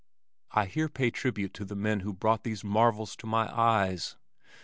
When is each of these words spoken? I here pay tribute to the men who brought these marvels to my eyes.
I 0.49 0.65
here 0.65 0.89
pay 0.89 1.11
tribute 1.11 1.53
to 1.53 1.63
the 1.63 1.75
men 1.75 1.99
who 1.99 2.11
brought 2.11 2.43
these 2.43 2.63
marvels 2.63 3.15
to 3.17 3.27
my 3.27 3.55
eyes. 3.55 4.15